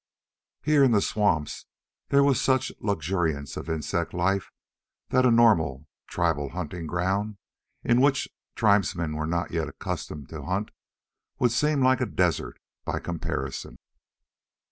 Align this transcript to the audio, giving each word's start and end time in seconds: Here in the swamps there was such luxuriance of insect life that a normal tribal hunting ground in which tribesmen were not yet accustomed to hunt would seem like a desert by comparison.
Here 0.63 0.83
in 0.83 0.93
the 0.93 0.99
swamps 0.99 1.67
there 2.09 2.23
was 2.23 2.41
such 2.41 2.71
luxuriance 2.79 3.55
of 3.55 3.69
insect 3.69 4.15
life 4.15 4.49
that 5.09 5.27
a 5.27 5.29
normal 5.31 5.85
tribal 6.07 6.49
hunting 6.49 6.87
ground 6.87 7.37
in 7.83 8.01
which 8.01 8.27
tribesmen 8.55 9.15
were 9.15 9.27
not 9.27 9.51
yet 9.51 9.69
accustomed 9.69 10.27
to 10.29 10.41
hunt 10.41 10.71
would 11.37 11.51
seem 11.51 11.83
like 11.83 12.01
a 12.01 12.07
desert 12.07 12.57
by 12.83 12.99
comparison. 12.99 13.77